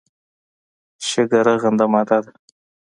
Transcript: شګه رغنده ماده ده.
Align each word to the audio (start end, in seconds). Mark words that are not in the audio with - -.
شګه 1.07 1.39
رغنده 1.47 1.85
ماده 1.93 2.19
ده. 2.23 2.31